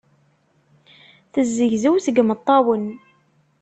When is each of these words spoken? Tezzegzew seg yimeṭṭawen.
Tezzegzew 1.33 1.95
seg 2.01 2.15
yimeṭṭawen. 2.17 2.85